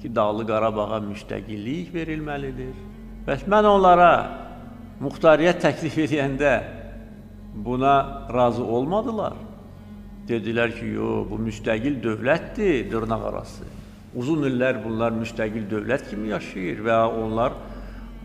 ki, 0.00 0.10
Dağlıq 0.14 0.48
Qarabağa 0.50 1.00
müstəqillik 1.06 1.92
verilməlidir? 1.94 2.74
Bəs 3.26 3.46
mən 3.50 3.68
onlara 3.70 4.12
muxtariyyət 5.04 5.62
təklif 5.66 5.98
edəndə 6.06 6.54
buna 7.54 7.94
razı 8.34 8.64
olmadılar. 8.64 9.36
Dedilər 10.28 10.74
ki, 10.76 10.94
yox, 10.96 11.26
bu 11.30 11.38
müstəqil 11.48 12.00
dövlətdir, 12.02 12.86
dırnaq 12.92 13.26
arası. 13.32 13.66
Uzun 14.14 14.42
illər 14.48 14.80
bunlar 14.84 15.14
müstəqil 15.14 15.68
dövlət 15.70 16.08
kimi 16.10 16.32
yaşayır 16.32 16.82
və 16.86 16.98
onlar 17.22 17.54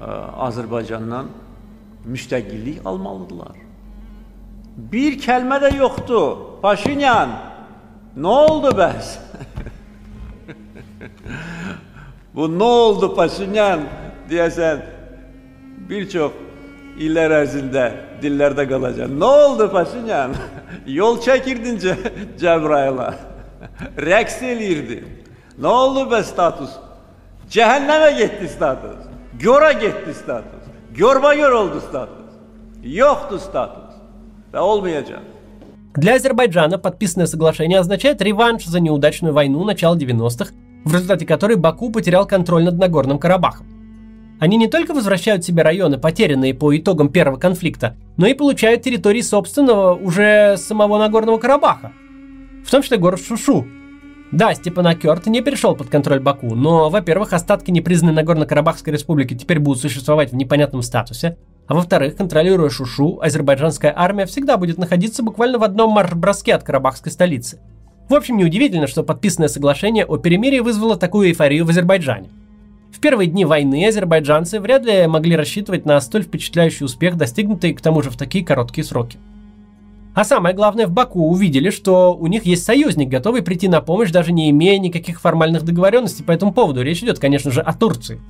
Azərbaycandan 0.02 1.30
müstəqillik 2.06 2.86
almalıdırlar. 2.86 3.56
Bir 4.76 5.16
kəlmə 5.22 5.62
də 5.64 5.72
yoxdur. 5.78 6.60
Paşinyan, 6.62 7.32
nə 8.18 8.34
oldu 8.50 8.74
bəs? 8.76 9.14
bu 12.36 12.50
nə 12.52 12.68
oldu 12.88 13.14
Paşinyan 13.16 13.86
deyəsən 14.30 14.84
bir 15.90 16.10
çox 16.12 16.44
illər 17.00 17.38
ərzində 17.42 17.86
dillərdə 18.24 18.68
qalacaq. 18.68 19.16
Nə 19.16 19.32
oldu 19.48 19.70
Paşinyan? 19.72 20.36
Yol 21.00 21.22
çəkirdin 21.24 21.80
Cəbrayıla. 22.42 23.14
Rəqs 24.10 24.42
eləyirdin. 24.44 25.08
Nə 25.62 25.72
oldu 25.72 26.04
bəs 26.12 26.34
status? 26.34 26.76
Cəhənnəmə 27.52 28.12
getdi 28.20 28.50
status. 28.52 29.15
Gora 29.44 29.72
getdi 29.74 30.14
status. 30.14 30.64
Görba-gör 30.98 31.52
oldu 31.52 31.82
status. 31.82 32.36
Yoxdur 32.84 33.40
status. 33.40 33.96
Və 34.54 34.60
olmayacaq. 34.60 35.20
Для 35.96 36.16
Азербайджана 36.16 36.78
подписанное 36.78 37.28
соглашение 37.28 37.80
означает 37.80 38.22
реванш 38.22 38.66
за 38.66 38.80
неудачную 38.80 39.34
войну 39.34 39.64
начала 39.66 39.98
90-х, 39.98 40.54
в 40.86 40.94
результате 40.94 41.26
которой 41.26 41.58
Баку 41.58 41.92
потерял 41.92 42.26
контроль 42.26 42.64
над 42.64 42.78
Нагорным 42.78 43.20
Карабахом. 43.20 43.68
Они 44.40 44.56
не 44.58 44.68
только 44.68 44.94
возвращают 44.94 45.44
себе 45.44 45.64
районы, 45.64 45.98
потерянные 45.98 46.54
по 46.54 46.76
итогам 46.78 47.10
первого 47.10 47.38
конфликта, 47.38 47.98
но 48.16 48.28
и 48.28 48.34
получают 48.34 48.84
территории 48.84 49.22
собственного 49.22 49.96
уже 49.96 50.56
самого 50.58 50.98
Нагорного 50.98 51.38
Карабаха. 51.38 51.92
В 52.66 52.72
том 52.72 52.82
числе 52.82 52.98
город 52.98 53.20
Шушу. 53.22 53.66
Да, 54.36 54.54
Степанакерт 54.54 55.28
не 55.28 55.40
перешел 55.40 55.78
под 55.78 55.88
контроль 55.88 56.20
Баку, 56.20 56.56
но, 56.56 56.90
во-первых, 56.90 57.32
остатки 57.32 57.72
непризнанной 57.72 58.22
Нагорно-Карабахской 58.22 58.92
республики 58.92 59.34
теперь 59.34 59.60
будут 59.60 59.82
существовать 59.82 60.34
в 60.34 60.36
непонятном 60.36 60.82
статусе, 60.82 61.38
а 61.68 61.74
во-вторых, 61.74 62.18
контролируя 62.18 62.70
Шушу, 62.70 63.22
азербайджанская 63.22 63.94
армия 63.96 64.26
всегда 64.26 64.58
будет 64.58 64.78
находиться 64.78 65.24
буквально 65.24 65.58
в 65.58 65.64
одном 65.64 65.92
марш-броске 65.92 66.54
от 66.54 66.64
карабахской 66.64 67.14
столицы. 67.14 67.62
В 68.10 68.14
общем, 68.14 68.36
неудивительно, 68.36 68.88
что 68.88 69.04
подписанное 69.04 69.48
соглашение 69.48 70.04
о 70.06 70.18
перемирии 70.18 70.60
вызвало 70.60 70.98
такую 70.98 71.30
эйфорию 71.30 71.64
в 71.64 71.70
Азербайджане. 71.70 72.28
В 72.92 73.00
первые 73.00 73.30
дни 73.30 73.46
войны 73.46 73.88
азербайджанцы 73.88 74.60
вряд 74.60 74.84
ли 74.84 75.08
могли 75.08 75.38
рассчитывать 75.38 75.86
на 75.86 76.02
столь 76.02 76.24
впечатляющий 76.24 76.84
успех, 76.84 77.16
достигнутый 77.16 77.74
к 77.74 77.80
тому 77.80 78.02
же 78.02 78.10
в 78.10 78.18
такие 78.18 78.44
короткие 78.44 78.84
сроки. 78.84 79.18
А 80.16 80.24
самое 80.24 80.56
главное, 80.56 80.88
в 80.88 80.92
Баку 80.92 81.28
увидели, 81.28 81.70
что 81.70 82.16
у 82.16 82.28
них 82.28 82.46
есть 82.46 82.64
союзник, 82.64 83.10
готовый 83.10 83.42
прийти 83.42 83.68
на 83.68 83.82
помощь, 83.82 84.12
даже 84.12 84.32
не 84.32 84.50
имея 84.50 84.80
никаких 84.80 85.20
формальных 85.20 85.64
договоренностей 85.64 86.24
по 86.24 86.32
этому 86.32 86.54
поводу. 86.54 86.82
Речь 86.82 87.04
идет, 87.04 87.20
конечно 87.20 87.52
же, 87.52 87.60
о 87.60 87.74
Турции. 87.74 88.22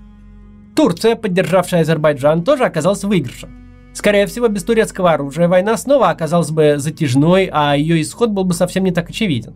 Турция, 0.75 1.15
поддержавшая 1.15 1.81
Азербайджан, 1.81 2.43
тоже 2.43 2.65
оказалась 2.65 3.03
выигрышем. 3.03 3.49
Скорее 3.93 4.25
всего, 4.25 4.47
без 4.47 4.63
турецкого 4.63 5.13
оружия 5.13 5.47
война 5.47 5.77
снова 5.77 6.09
оказалась 6.09 6.49
бы 6.49 6.75
затяжной, 6.79 7.49
а 7.53 7.77
ее 7.77 8.01
исход 8.01 8.31
был 8.31 8.45
бы 8.45 8.55
совсем 8.55 8.83
не 8.83 8.91
так 8.91 9.11
очевиден. 9.11 9.53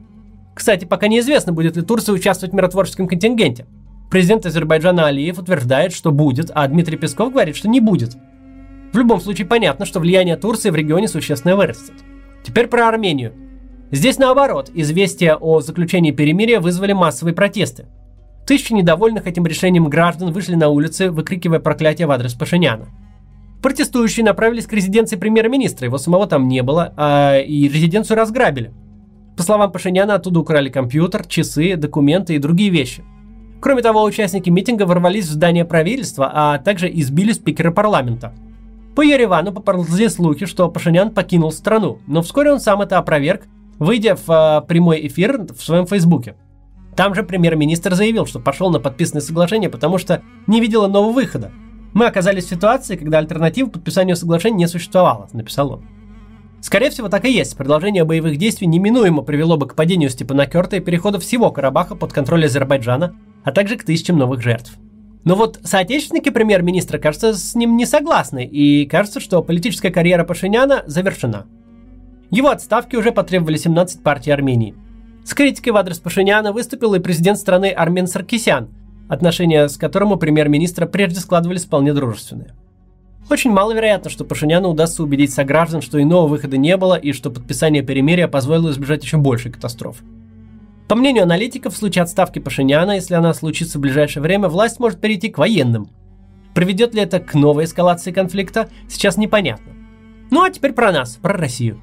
Кстати, 0.54 0.86
пока 0.86 1.08
неизвестно, 1.08 1.52
будет 1.52 1.78
ли 1.78 1.82
Турция 1.82 2.14
участвовать 2.14 2.54
в 2.54 2.56
миротворческом 2.56 3.08
контингенте. 3.08 3.66
Президент 4.12 4.46
Азербайджана 4.46 5.08
Алиев 5.08 5.40
утверждает, 5.40 5.94
что 5.94 6.12
будет, 6.12 6.52
а 6.54 6.68
Дмитрий 6.68 6.98
Песков 6.98 7.32
говорит, 7.32 7.56
что 7.56 7.68
не 7.68 7.80
будет. 7.80 8.16
В 8.94 8.98
любом 8.98 9.20
случае 9.20 9.48
понятно, 9.48 9.86
что 9.86 10.00
влияние 10.00 10.38
Турции 10.38 10.70
в 10.70 10.76
регионе 10.76 11.08
существенно 11.08 11.56
вырастет. 11.56 11.96
Теперь 12.50 12.66
про 12.66 12.88
Армению. 12.88 13.34
Здесь 13.92 14.18
наоборот, 14.18 14.72
известия 14.74 15.36
о 15.36 15.62
заключении 15.62 16.10
перемирия 16.10 16.60
вызвали 16.60 16.94
массовые 16.94 17.36
протесты. 17.36 17.86
Тысячи 18.48 18.74
недовольных 18.74 19.28
этим 19.28 19.46
решением 19.46 19.88
граждан 19.88 20.32
вышли 20.32 20.56
на 20.56 20.70
улицы, 20.70 21.12
выкрикивая 21.12 21.60
проклятие 21.60 22.08
в 22.08 22.12
адрес 22.12 22.34
Пашиняна. 22.34 22.88
Протестующие 23.62 24.26
направились 24.26 24.66
к 24.66 24.74
резиденции 24.74 25.16
премьер-министра, 25.16 25.86
его 25.86 26.00
самого 26.00 26.26
там 26.26 26.48
не 26.48 26.64
было, 26.64 26.92
а 26.98 27.38
и 27.38 27.68
резиденцию 27.68 28.18
разграбили. 28.18 28.74
По 29.38 29.44
словам 29.44 29.72
Пашиняна, 29.72 30.16
оттуда 30.16 30.40
украли 30.40 30.70
компьютер, 30.70 31.28
часы, 31.28 31.76
документы 31.76 32.34
и 32.34 32.40
другие 32.40 32.72
вещи. 32.72 33.04
Кроме 33.62 33.84
того, 33.84 34.04
участники 34.04 34.50
митинга 34.50 34.88
ворвались 34.88 35.26
в 35.26 35.34
здание 35.34 35.66
правительства, 35.66 36.32
а 36.34 36.58
также 36.58 36.90
избили 36.92 37.32
спикера 37.32 37.70
парламента. 37.70 38.34
По 38.96 39.02
Еревану 39.02 39.54
поползли 39.54 40.10
слухи, 40.10 40.46
что 40.46 40.70
Пашинян 40.70 41.12
покинул 41.12 41.52
страну, 41.52 42.00
но 42.08 42.22
вскоре 42.22 42.52
он 42.52 42.60
сам 42.60 42.82
это 42.82 42.98
опроверг, 42.98 43.44
выйдя 43.78 44.16
в 44.16 44.30
э, 44.30 44.68
прямой 44.68 45.08
эфир 45.08 45.46
в 45.54 45.62
своем 45.62 45.88
фейсбуке. 45.88 46.36
Там 46.96 47.16
же 47.16 47.24
премьер-министр 47.24 47.96
заявил, 47.96 48.26
что 48.26 48.40
пошел 48.40 48.70
на 48.70 48.80
подписанное 48.80 49.22
соглашение, 49.22 49.70
потому 49.70 49.98
что 49.98 50.22
не 50.48 50.60
видел 50.60 50.88
нового 50.88 51.14
выхода. 51.14 51.52
Мы 51.94 52.06
оказались 52.06 52.46
в 52.46 52.50
ситуации, 52.50 52.98
когда 52.98 53.20
альтернативы 53.20 53.72
подписанию 53.72 54.16
соглашения 54.16 54.58
не 54.58 54.68
существовало, 54.68 55.30
написал 55.32 55.72
он. 55.72 55.88
Скорее 56.62 56.90
всего, 56.90 57.08
так 57.08 57.24
и 57.24 57.32
есть. 57.32 57.56
Продолжение 57.56 58.04
боевых 58.04 58.38
действий 58.38 58.68
неминуемо 58.68 59.22
привело 59.22 59.56
бы 59.56 59.66
к 59.66 59.76
падению 59.76 60.10
Степанакерта 60.10 60.76
и 60.76 60.82
переходу 60.82 61.20
всего 61.20 61.52
Карабаха 61.52 61.96
под 61.96 62.12
контроль 62.12 62.46
Азербайджана, 62.46 63.16
а 63.46 63.52
также 63.54 63.78
к 63.78 63.86
тысячам 63.86 64.18
новых 64.18 64.42
жертв. 64.42 64.78
Но 65.24 65.36
вот 65.36 65.60
соотечественники 65.64 66.30
премьер-министра, 66.30 66.98
кажется, 66.98 67.34
с 67.34 67.56
ним 67.56 67.76
не 67.76 67.86
согласны, 67.86 68.46
и 68.46 68.86
кажется, 68.86 69.20
что 69.20 69.44
политическая 69.44 69.92
карьера 69.92 70.24
Пашиняна 70.24 70.84
завершена. 70.86 71.46
Его 72.32 72.50
отставки 72.50 72.96
уже 72.96 73.12
потребовали 73.12 73.58
17 73.58 74.02
партий 74.02 74.32
Армении. 74.32 74.76
С 75.26 75.34
критикой 75.34 75.74
в 75.74 75.78
адрес 75.78 76.00
Пашиняна 76.00 76.54
выступил 76.54 76.94
и 76.94 77.00
президент 77.00 77.38
страны 77.38 77.72
Армен 77.72 78.08
Саркисян, 78.08 78.70
отношения 79.10 79.68
с 79.68 79.78
которым 79.78 80.12
у 80.12 80.18
премьер-министра 80.18 80.86
прежде 80.86 81.20
складывались 81.20 81.66
вполне 81.66 81.94
дружественные. 81.94 82.56
Очень 83.30 83.52
маловероятно, 83.52 84.10
что 84.10 84.26
Пашиняну 84.26 84.70
удастся 84.70 85.04
убедить 85.04 85.34
сограждан, 85.34 85.82
что 85.82 86.02
иного 86.02 86.28
выхода 86.28 86.58
не 86.58 86.76
было 86.78 86.96
и 86.96 87.12
что 87.12 87.30
подписание 87.30 87.84
перемирия 87.84 88.28
позволило 88.28 88.72
избежать 88.72 89.04
еще 89.04 89.18
большей 89.18 89.52
катастрофы. 89.52 90.04
По 90.90 90.96
мнению 90.96 91.22
аналитиков, 91.22 91.76
в 91.76 91.78
случае 91.78 92.02
отставки 92.02 92.40
Пашиняна, 92.40 92.94
если 92.94 93.14
она 93.14 93.36
случится 93.36 93.78
в 93.78 93.82
ближайшее 93.82 94.24
время, 94.24 94.48
власть 94.48 94.80
может 94.80 95.00
перейти 95.00 95.30
к 95.30 95.38
военным. 95.38 95.92
Приведет 96.56 96.96
ли 96.96 97.02
это 97.04 97.20
к 97.20 97.36
новой 97.36 97.66
эскалации 97.66 98.12
конфликта, 98.12 98.70
сейчас 98.90 99.16
непонятно. 99.16 99.72
Ну 100.32 100.42
а 100.42 100.50
теперь 100.50 100.74
про 100.74 100.92
нас, 100.92 101.20
про 101.22 101.34
Россию. 101.34 101.80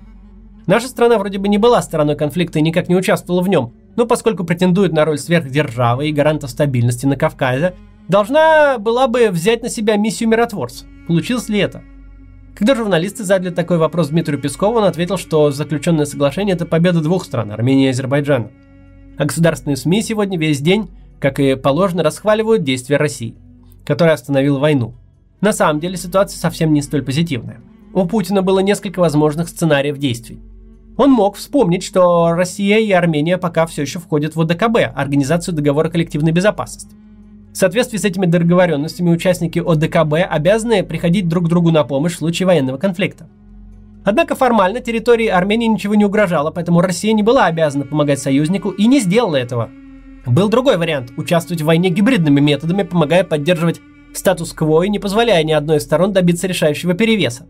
Наша 0.66 0.88
страна 0.88 1.18
вроде 1.18 1.38
бы 1.38 1.46
не 1.46 1.56
была 1.56 1.82
стороной 1.82 2.16
конфликта 2.16 2.58
и 2.58 2.62
никак 2.62 2.88
не 2.88 2.96
участвовала 2.96 3.42
в 3.42 3.48
нем, 3.48 3.74
но 3.94 4.06
поскольку 4.06 4.42
претендует 4.42 4.92
на 4.92 5.04
роль 5.04 5.18
сверхдержавы 5.18 6.08
и 6.08 6.12
гаранта 6.12 6.48
стабильности 6.48 7.06
на 7.06 7.14
Кавказе, 7.14 7.76
должна 8.08 8.78
была 8.78 9.06
бы 9.06 9.30
взять 9.30 9.62
на 9.62 9.68
себя 9.68 9.96
миссию 9.96 10.30
миротворца. 10.30 10.84
Получилось 11.06 11.48
ли 11.48 11.60
это? 11.60 11.84
Когда 12.56 12.74
журналисты 12.74 13.22
задали 13.22 13.54
такой 13.54 13.78
вопрос 13.78 14.08
Дмитрию 14.08 14.40
Пескову, 14.40 14.78
он 14.78 14.84
ответил, 14.84 15.16
что 15.16 15.52
заключенное 15.52 16.06
соглашение– 16.06 16.54
это 16.56 16.66
победа 16.66 17.00
двух 17.00 17.24
стран– 17.24 17.50
Армении 17.52 17.86
и 17.86 17.90
Азербайджана. 17.90 18.50
А 19.18 19.24
государственные 19.24 19.76
СМИ 19.76 20.02
сегодня 20.02 20.38
весь 20.38 20.60
день, 20.60 20.90
как 21.20 21.40
и 21.40 21.54
положено, 21.54 22.02
расхваливают 22.02 22.64
действия 22.64 22.96
России, 22.96 23.34
которая 23.84 24.14
остановила 24.14 24.58
войну. 24.58 24.94
На 25.40 25.52
самом 25.52 25.80
деле 25.80 25.96
ситуация 25.96 26.38
совсем 26.38 26.72
не 26.72 26.82
столь 26.82 27.02
позитивная. 27.02 27.60
У 27.94 28.06
Путина 28.06 28.42
было 28.42 28.58
несколько 28.58 29.00
возможных 29.00 29.48
сценариев 29.48 29.98
действий. 29.98 30.38
Он 30.98 31.10
мог 31.10 31.36
вспомнить, 31.36 31.82
что 31.82 32.32
Россия 32.32 32.78
и 32.78 32.90
Армения 32.90 33.38
пока 33.38 33.66
все 33.66 33.82
еще 33.82 33.98
входят 33.98 34.34
в 34.34 34.40
ОДКБ, 34.40 34.94
Организацию 34.94 35.54
договора 35.54 35.88
коллективной 35.88 36.32
безопасности. 36.32 36.94
В 37.52 37.56
соответствии 37.56 37.96
с 37.96 38.04
этими 38.04 38.26
договоренностями 38.26 39.10
участники 39.10 39.58
ОДКБ 39.58 40.28
обязаны 40.28 40.82
приходить 40.82 41.28
друг 41.28 41.48
другу 41.48 41.70
на 41.70 41.84
помощь 41.84 42.12
в 42.12 42.18
случае 42.18 42.46
военного 42.46 42.76
конфликта. 42.76 43.28
Однако 44.06 44.36
формально 44.36 44.78
территории 44.80 45.26
Армении 45.26 45.66
ничего 45.66 45.96
не 45.96 46.04
угрожало, 46.04 46.52
поэтому 46.52 46.80
Россия 46.80 47.12
не 47.12 47.24
была 47.24 47.46
обязана 47.46 47.84
помогать 47.84 48.20
союзнику 48.20 48.70
и 48.70 48.86
не 48.86 49.00
сделала 49.00 49.34
этого. 49.34 49.68
Был 50.24 50.48
другой 50.48 50.76
вариант– 50.76 51.10
участвовать 51.16 51.60
в 51.60 51.64
войне 51.64 51.90
гибридными 51.90 52.38
методами, 52.38 52.84
помогая 52.84 53.24
поддерживать 53.24 53.80
статус-кво 54.14 54.84
и 54.84 54.90
не 54.90 55.00
позволяя 55.00 55.42
ни 55.42 55.50
одной 55.50 55.78
из 55.78 55.82
сторон 55.82 56.12
добиться 56.12 56.46
решающего 56.46 56.94
перевеса. 56.94 57.48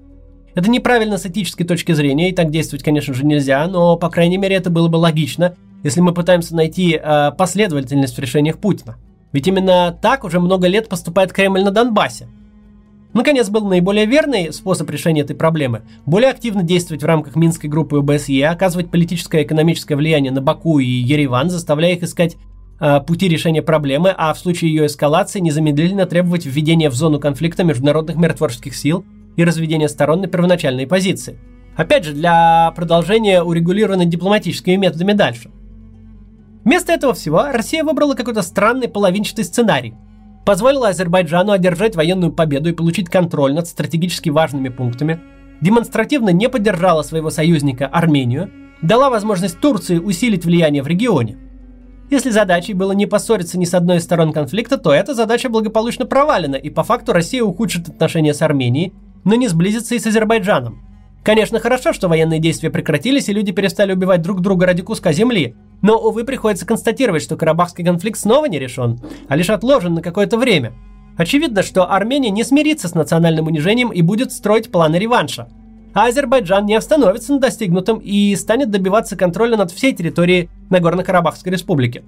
Это 0.55 0.71
неправильно 0.71 1.19
с 1.19 1.27
этической 1.27 1.67
точки 1.67 1.93
зрения, 1.93 2.31
и 2.31 2.35
так 2.35 2.51
действовать, 2.51 2.83
конечно 2.83 3.13
же, 3.13 3.27
нельзя, 3.27 3.67
но, 3.67 3.99
по 3.99 4.09
крайней 4.09 4.39
мере, 4.39 4.57
это 4.57 4.71
было 4.71 4.89
бы 4.89 4.97
логично, 4.97 5.57
если 5.83 6.01
мы 6.01 6.15
пытаемся 6.15 6.57
найти 6.57 6.99
э, 6.99 7.33
последовательность 7.37 8.17
в 8.17 8.19
решениях 8.19 8.57
Путина. 8.57 8.97
Ведь 9.31 9.47
именно 9.47 9.95
так 10.01 10.25
уже 10.25 10.41
много 10.41 10.69
лет 10.69 10.89
поступает 10.89 11.35
Кремль 11.35 11.63
на 11.63 11.71
Донбассе. 11.71 12.29
Наконец, 13.17 13.49
был 13.49 13.65
наиболее 13.65 14.05
верный 14.05 14.53
способ 14.53 14.91
решения 14.91 15.23
этой 15.23 15.35
проблемы– 15.35 15.81
более 16.05 16.29
активно 16.29 16.63
действовать 16.63 17.03
в 17.03 17.07
рамках 17.07 17.35
Минской 17.35 17.71
группы 17.71 17.97
ОБСЕ, 17.97 18.47
оказывать 18.47 18.91
политическое 18.91 19.41
и 19.41 19.45
экономическое 19.47 19.97
влияние 19.97 20.31
на 20.33 20.43
Баку 20.43 20.81
и 20.81 20.85
Ереван, 20.85 21.49
заставляя 21.49 21.95
их 21.95 22.03
искать 22.03 22.37
э, 22.79 23.01
пути 23.01 23.27
решения 23.27 23.63
проблемы, 23.63 24.15
а 24.15 24.35
в 24.35 24.39
случае 24.39 24.75
ее 24.75 24.85
эскалации 24.85 25.41
незамедлительно 25.41 26.05
требовать 26.05 26.45
введения 26.45 26.91
в 26.91 26.95
зону 26.95 27.19
конфликта 27.19 27.65
международных 27.65 28.17
миротворческих 28.17 28.77
сил 28.77 29.07
и 29.37 29.45
разведения 29.45 29.89
сторон 29.89 30.21
на 30.21 30.27
первоначальной 30.27 30.87
позиции. 30.87 31.39
Опять 31.75 32.05
же, 32.05 32.13
для 32.13 32.71
продолжения 32.77 33.43
урегулированной 33.43 34.05
дипломатическими 34.05 34.77
методами 34.77 35.15
дальше– 35.15 35.51
Вместо 36.67 36.93
этого 36.93 37.15
всего 37.15 37.45
Россия 37.53 37.85
выбрала 37.85 38.15
какой-то 38.15 38.43
странный 38.43 38.89
половинчатый 38.89 39.45
сценарий. 39.45 39.95
Позволила 40.47 40.91
Азербайджану 40.91 41.51
одержать 41.51 41.97
военную 41.97 42.33
победу 42.33 42.69
и 42.69 42.73
получить 42.73 43.09
контроль 43.09 43.53
над 43.53 43.67
стратегически 43.67 44.31
важными 44.31 44.69
пунктами, 44.69 45.21
демонстративно 45.61 46.29
не 46.29 46.49
поддержала 46.49 47.03
своего 47.03 47.31
союзника 47.31 47.89
Армению, 47.89 48.49
дала 48.81 49.11
возможность 49.11 49.59
Турции 49.59 49.99
усилить 49.99 50.45
влияние 50.45 50.85
в 50.85 50.87
регионе. 50.87 51.37
Если 52.11 52.31
задачей 52.31 52.75
было 52.75 52.93
не 52.93 53.07
поссориться 53.07 53.59
ни 53.59 53.65
с 53.65 53.75
одной 53.75 53.97
из 53.97 54.05
сторон 54.05 54.33
конфликта, 54.33 54.79
то 54.79 54.95
эта 54.95 55.15
задача 55.15 55.49
благополучно 55.49 56.07
провалена, 56.07 56.55
и 56.55 56.71
по 56.71 56.85
факту 56.85 57.13
Россия 57.13 57.43
ухудшит 57.43 57.89
отношения 57.89 58.33
с 58.33 58.41
Арменией, 58.41 58.93
но 59.25 59.35
не 59.35 59.49
сблизится 59.49 59.97
и 59.97 59.99
с 59.99 60.07
Азербайджаном. 60.07 60.81
Конечно, 61.27 61.59
хорошо, 61.59 61.93
что 61.93 62.07
военные 62.07 62.39
действия 62.39 62.71
прекратились 62.71 63.29
и 63.29 63.33
люди 63.33 63.51
перестали 63.51 63.93
убивать 63.93 64.23
друг 64.23 64.41
друга 64.41 64.65
ради 64.65 64.83
куска 64.83 65.13
земли, 65.13 65.57
но, 65.83 65.99
увы, 65.99 66.23
приходится 66.23 66.65
констатировать, 66.65 67.21
что 67.21 67.37
Карабахский 67.37 67.85
конфликт 67.85 68.17
снова 68.17 68.47
не 68.47 68.61
решен, 68.61 69.01
а 69.27 69.35
лишь 69.35 69.51
отложен 69.51 69.95
на 69.95 70.03
какое-то 70.03 70.39
время. 70.39 70.73
Очевидно, 71.17 71.65
что 71.65 71.93
Армения 71.93 72.31
не 72.31 72.45
смирится 72.45 72.87
с 72.87 72.95
национальным 72.95 73.49
унижением 73.49 73.91
и 73.91 74.03
будет 74.03 74.31
строить 74.31 74.71
планы 74.71 75.01
реванша. 75.01 75.49
А 75.95 76.07
Азербайджан 76.07 76.65
не 76.65 76.77
остановится 76.77 77.33
на 77.33 77.41
достигнутом 77.41 77.99
и 77.99 78.37
станет 78.37 78.71
добиваться 78.71 79.17
контроля 79.17 79.57
над 79.57 79.73
всей 79.73 79.93
территорией 79.93 80.49
Нагорно-Карабахской 80.71 81.51
республики. 81.51 82.05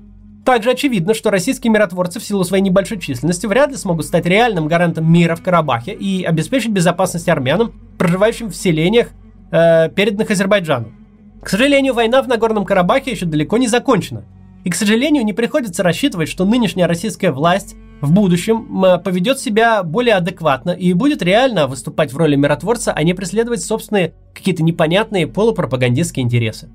Также 0.48 0.70
очевидно, 0.70 1.12
что 1.12 1.30
российские 1.30 1.70
миротворцы 1.70 2.20
в 2.20 2.24
силу 2.24 2.42
своей 2.42 2.62
небольшой 2.62 2.98
численности 2.98 3.44
вряд 3.44 3.68
ли 3.68 3.76
смогут 3.76 4.06
стать 4.06 4.24
реальным 4.24 4.66
гарантом 4.66 5.12
мира 5.12 5.36
в 5.36 5.42
Карабахе 5.42 5.92
и 5.92 6.24
обеспечить 6.24 6.70
безопасность 6.70 7.28
армянам, 7.28 7.74
проживающим 7.98 8.48
в 8.48 8.56
селениях, 8.56 9.08
э, 9.50 9.90
переданных 9.90 10.30
Азербайджану. 10.30 10.94
К 11.42 11.50
сожалению, 11.50 11.92
война 11.92 12.22
в 12.22 12.28
Нагорном 12.28 12.64
Карабахе 12.64 13.10
еще 13.10 13.26
далеко 13.26 13.58
не 13.58 13.68
закончена. 13.68 14.24
И, 14.64 14.70
к 14.70 14.74
сожалению, 14.74 15.22
не 15.22 15.34
приходится 15.34 15.82
рассчитывать, 15.82 16.30
что 16.30 16.46
нынешняя 16.46 16.88
российская 16.88 17.30
власть 17.30 17.76
в 18.00 18.10
будущем 18.10 18.82
поведет 19.04 19.40
себя 19.40 19.82
более 19.82 20.14
адекватно 20.14 20.70
и 20.70 20.94
будет 20.94 21.20
реально 21.20 21.66
выступать 21.66 22.14
в 22.14 22.16
роли 22.16 22.36
миротворца, 22.36 22.94
а 22.94 23.02
не 23.02 23.12
преследовать 23.12 23.60
собственные 23.60 24.14
какие-то 24.32 24.62
непонятные 24.62 25.26
полупропагандистские 25.26 26.24
интересы. 26.24 26.70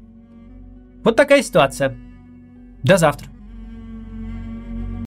Вот 1.04 1.16
такая 1.16 1.42
ситуация. 1.42 1.98
До 2.84 2.98
завтра. 2.98 3.33